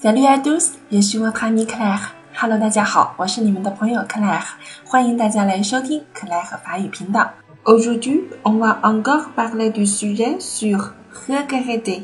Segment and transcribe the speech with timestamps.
[0.00, 2.14] Salut à tous, je suis votre ami Claire.
[2.40, 4.44] Hello，大家好，我是你们的朋友 Claire，
[4.84, 7.30] 欢迎大家来收听 Claire 法语频道。
[7.64, 10.92] Aujourd'hui, on va encore parler du sujet sur
[11.26, 12.02] regarder.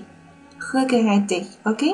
[0.73, 1.85] Regarder, ok?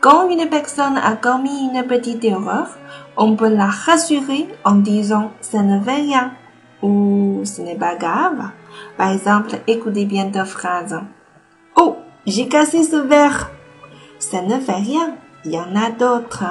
[0.00, 2.68] Quand une personne a commis une petite erreur,
[3.16, 6.32] on peut la rassurer en disant ça ne fait rien
[6.82, 8.50] ou ce n'est pas grave.
[8.96, 11.00] Par exemple, écoutez bien deux phrases.
[11.76, 11.96] Oh,
[12.26, 13.50] j'ai cassé ce verre.
[14.18, 15.14] Ça ne fait rien.
[15.43, 16.45] Il y en a d'autres.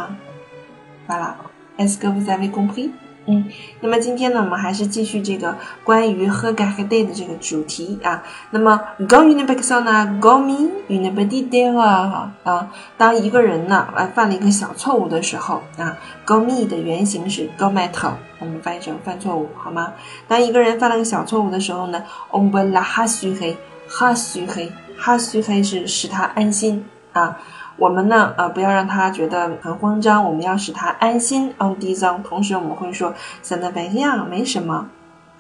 [1.09, 1.37] Voilà.
[1.79, 2.91] Est-ce que vous avez compris?
[3.27, 3.45] 嗯，
[3.81, 5.55] 那么今天呢，我们还是继续这个
[5.85, 8.23] 关于喝咖啡的这个主题啊。
[8.51, 19.93] 那么，quand une personne a commis une petite erreur 啊，当一个人呢，呃，犯了一个小错误的时候啊，commis 的原型是 commettre，我们翻译成犯错误，好吗？
[20.27, 27.39] 当一个人犯了个小错误的时候呢，on peut la rassurer，rassurer，rassurer 是使他安心啊。
[27.77, 31.55] 我们呢，呃，不要让他觉得很慌张，我们要使他安心。
[31.59, 34.89] On dit ça，同时我们会说，ça ne fait rien，没什么。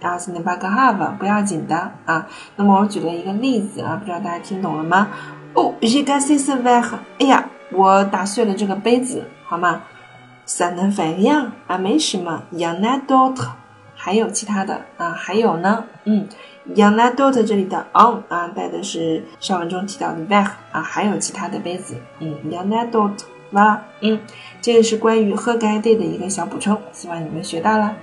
[0.00, 2.26] 啊 s a n d b a g h a v e 不要紧的啊。
[2.56, 5.08] 那么我举了一个例子啊，不知道大家听懂了吗
[5.52, 6.94] ？Oh, j'ai cassé ce verre。
[7.18, 9.82] 哎呀，我打碎了这个杯子，好吗
[10.46, 12.44] ？ça ne fait rien，啊，没什么。
[12.50, 13.48] Il y en a d'autres，
[14.02, 16.26] 还有其他的啊，还有呢，嗯。
[16.74, 22.86] y a n a d o t 这里的 on 啊，带的是上文中提到的 back 啊，还有其他的杯子，嗯 y a n a
[22.86, 24.20] d o t 吗，嗯，
[24.62, 27.96] 这个是关于喝该 day 的一个小补充，希望你们学到了。